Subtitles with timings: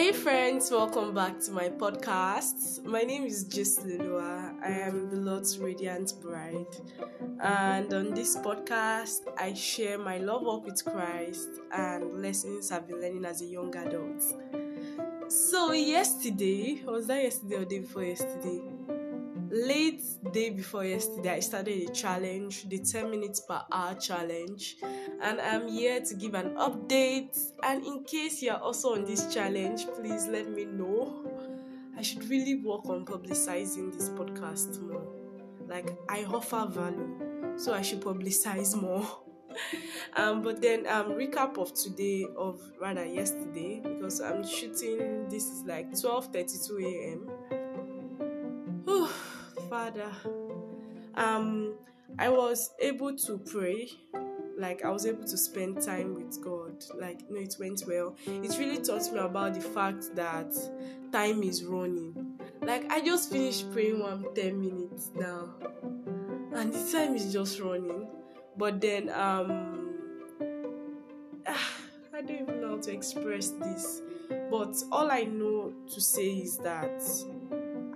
[0.00, 2.82] Hey friends, welcome back to my podcast.
[2.86, 4.54] My name is Jess Lilua.
[4.64, 6.74] I am the Lord's Radiant Bride.
[7.38, 13.02] And on this podcast, I share my love walk with Christ and lessons I've been
[13.02, 14.24] learning as a young adult.
[15.28, 18.62] So yesterday, was that yesterday or day before yesterday?
[19.50, 24.76] Late day before yesterday i started a challenge the 10 minutes per hour challenge.
[25.20, 27.36] And i'm here to give an update.
[27.64, 31.26] And in case you're also on this challenge please let me know.
[31.98, 35.06] I should really work on publicizing this podcast more.
[35.66, 39.06] Like i offer value so i should publicize more.
[40.16, 45.64] Um but then um recap of today of rather yesterday because i'm shooting this is
[45.64, 47.60] like 12 32 a.m
[49.70, 50.10] Father,
[51.14, 51.74] um,
[52.18, 53.88] I was able to pray.
[54.58, 56.82] Like I was able to spend time with God.
[56.98, 58.16] Like you know, it went well.
[58.26, 60.52] It really taught me about the fact that
[61.12, 62.40] time is running.
[62.62, 65.54] Like I just finished praying one 10 minutes now,
[66.52, 68.08] and the time is just running.
[68.56, 69.94] But then um,
[71.46, 74.02] I don't even know how to express this.
[74.50, 77.00] But all I know to say is that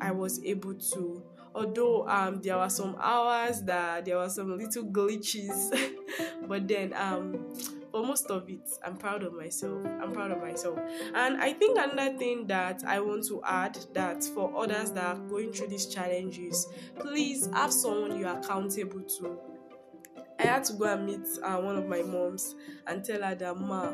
[0.00, 1.22] I was able to
[1.54, 5.72] although um there were some hours that there were some little glitches
[6.48, 7.52] but then um
[7.90, 9.84] for most of it i'm proud of myself.
[10.02, 10.78] I'm proud of myself.
[11.14, 15.18] And i think another thing that i want to add that for others that are
[15.18, 16.66] going through these challenges
[16.98, 19.38] please have someone you're accountable to.
[20.40, 22.56] I had to go and meet uh, one of my moms
[22.88, 23.92] and tell her that ma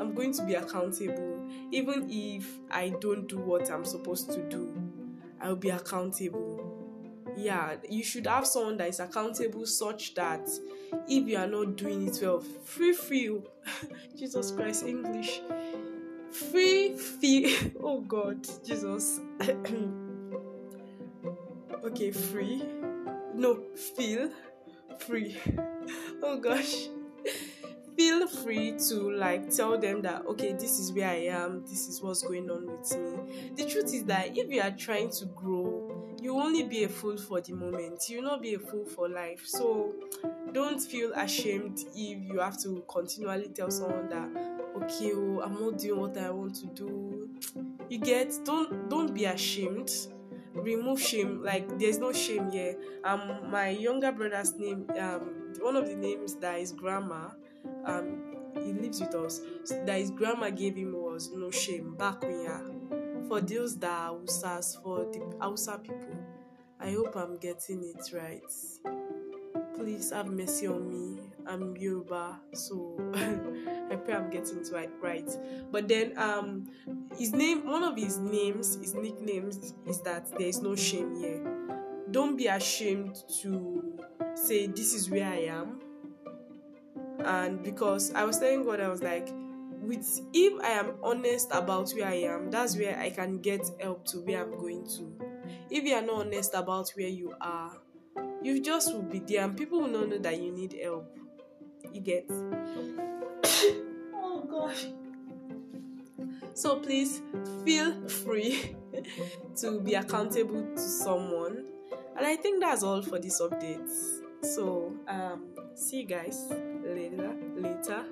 [0.00, 1.48] i'm going to be accountable.
[1.70, 4.72] Even if i don't do what i'm supposed to do
[5.40, 6.65] i'll be accountable
[7.36, 10.48] yeah you should have someone that is accountable such that
[11.08, 13.38] if you are not doing it well free free
[14.16, 15.40] jesus christ english.
[16.30, 19.20] Free feel oh god jesus.
[21.84, 22.62] Okay free.
[23.34, 24.30] No feel
[24.98, 25.36] free.
[26.22, 26.88] Oh gosh.
[27.96, 32.02] Feel free to like tell them that okay this is where i am this is
[32.02, 33.52] what's going on with me.
[33.54, 35.85] The truth is that if you are trying to grow
[36.26, 38.08] you only be a fool for the moment.
[38.08, 39.42] You will not be a fool for life.
[39.46, 39.94] So
[40.52, 44.28] don't feel ashamed if you have to continually tell someone that
[44.82, 47.30] okay oh i'm not doing what i want to do.
[47.88, 49.88] You get don't don't be ashamed.
[50.52, 51.44] Remove shame.
[51.44, 52.74] Like there's no shame here.
[53.04, 57.28] Um my younger brother's name um one of the names that his grandma
[57.84, 58.34] um
[58.64, 61.94] he lives with us so that his grandma gave him was no shame.
[61.94, 62.95] Back when
[63.28, 66.16] for those that are Hausas, for the Hausa people.
[66.80, 68.42] I hope I'm getting it right.
[69.76, 71.20] Please have mercy on me.
[71.46, 72.96] I'm Yoruba, so
[73.90, 74.68] I pray I'm getting it
[75.00, 75.28] right.
[75.70, 76.68] But then, um,
[77.16, 81.40] his name, one of his names, his nicknames is that there is no shame here.
[82.10, 84.00] Don't be ashamed to
[84.34, 85.80] say this is where I am.
[87.20, 89.28] And because I was telling God, I was like,
[89.86, 94.04] with if I am honest about where I am, that's where I can get help
[94.08, 95.12] to where I'm going to.
[95.70, 97.72] If you are not honest about where you are,
[98.42, 101.16] you just will be there and people will not know that you need help.
[101.92, 102.26] You get
[104.14, 104.86] oh gosh.
[106.54, 107.22] So please
[107.64, 108.76] feel free
[109.56, 111.66] to be accountable to someone.
[112.16, 113.90] And I think that's all for this update.
[114.42, 116.46] So um see you guys
[116.84, 118.04] later later.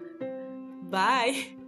[0.91, 1.47] Bye.